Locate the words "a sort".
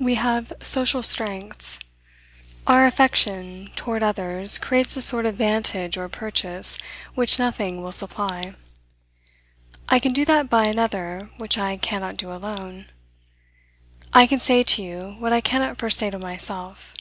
4.96-5.24